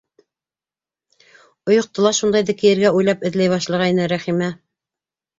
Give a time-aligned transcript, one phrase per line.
[1.69, 4.49] Ойоҡто ла шундайҙы кейергә уйлап эҙләй башлағайны, Рәхимә: